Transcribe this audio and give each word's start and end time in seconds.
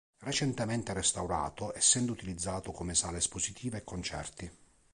Recentemente 0.23 0.93
restaurato 0.95 1.75
essendo 1.77 2.11
utilizzato 2.11 2.71
come 2.71 2.95
sala 2.95 3.17
espositiva 3.17 3.77
e 3.77 3.83
concerti. 3.83 4.51